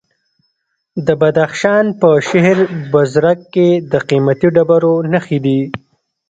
د 1.05 1.07
بدخشان 1.21 1.85
په 1.99 2.09
شهر 2.27 2.57
بزرګ 2.91 3.39
کې 3.53 3.69
د 3.91 3.93
قیمتي 4.09 4.47
ډبرو 4.55 4.93
نښې 5.11 5.39
دي. 5.45 5.59